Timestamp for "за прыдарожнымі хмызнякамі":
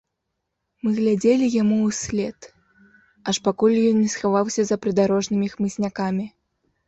4.69-6.25